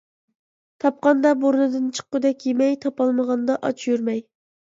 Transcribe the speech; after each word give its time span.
تاپقاندا 0.83 1.33
بۇرنىدىن 1.43 1.91
چىققۇدەك 1.99 2.47
يېمەي، 2.47 2.75
تاپالمىغاندا 2.87 3.61
ئاچ 3.69 3.87
يۈرمەي. 3.91 4.27